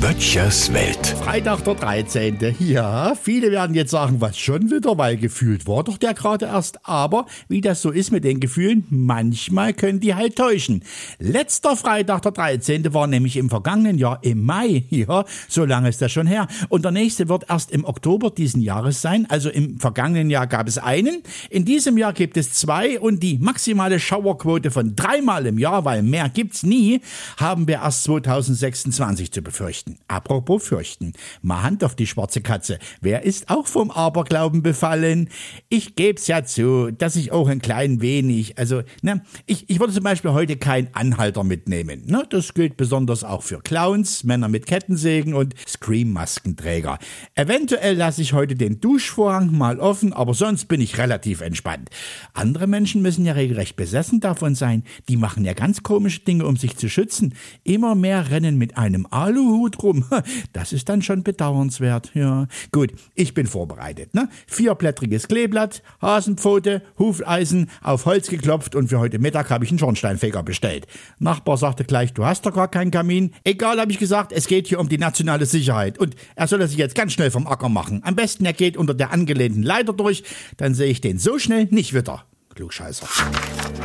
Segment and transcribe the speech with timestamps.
[0.00, 1.06] Böttchers Welt.
[1.22, 2.56] Freitag der 13.
[2.58, 6.86] Ja, viele werden jetzt sagen, was schon wieder, weil gefühlt war doch der gerade erst.
[6.86, 10.82] Aber wie das so ist mit den Gefühlen, manchmal können die halt täuschen.
[11.18, 12.92] Letzter Freitag der 13.
[12.92, 14.84] war nämlich im vergangenen Jahr im Mai.
[15.00, 16.46] Ja, so lange ist das schon her.
[16.68, 19.26] Und der nächste wird erst im Oktober diesen Jahres sein.
[19.30, 21.22] Also im vergangenen Jahr gab es einen.
[21.48, 26.02] In diesem Jahr gibt es zwei und die maximale Schauerquote von dreimal im Jahr, weil
[26.02, 27.00] mehr gibt's nie,
[27.38, 29.98] haben wir erst 2026 zu befürchten fürchten.
[30.08, 31.12] Apropos fürchten.
[31.42, 32.80] Mal Hand auf die schwarze Katze.
[33.00, 35.28] Wer ist auch vom Aberglauben befallen?
[35.68, 39.92] Ich geb's ja zu, dass ich auch ein klein wenig, also, ne, ich, ich würde
[39.92, 42.02] zum Beispiel heute keinen Anhalter mitnehmen.
[42.06, 46.98] Ne, das gilt besonders auch für Clowns, Männer mit Kettensägen und Scream-Maskenträger.
[47.36, 51.90] Eventuell lasse ich heute den Duschvorhang mal offen, aber sonst bin ich relativ entspannt.
[52.34, 54.82] Andere Menschen müssen ja regelrecht besessen davon sein.
[55.08, 57.34] Die machen ja ganz komische Dinge, um sich zu schützen.
[57.62, 60.04] Immer mehr rennen mit einem Aluhut rum.
[60.52, 62.10] Das ist dann schon bedauernswert.
[62.14, 64.14] Ja, gut, ich bin vorbereitet.
[64.14, 64.28] Ne?
[64.46, 70.42] Vierblättriges Kleeblatt, Hasenpfote, Hufeisen, auf Holz geklopft und für heute Mittag habe ich einen Schornsteinfeger
[70.42, 70.86] bestellt.
[71.18, 73.32] Nachbar sagte gleich, du hast doch gar keinen Kamin.
[73.44, 76.78] Egal, habe ich gesagt, es geht hier um die nationale Sicherheit und er soll sich
[76.78, 78.02] jetzt ganz schnell vom Acker machen.
[78.04, 80.24] Am besten er geht unter der angelehnten Leiter durch,
[80.56, 82.24] dann sehe ich den so schnell nicht wieder.
[82.54, 83.06] Klugscheißer.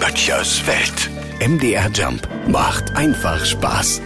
[0.00, 1.10] Böttchers Welt.
[1.40, 4.00] MDR Jump macht einfach Spaß.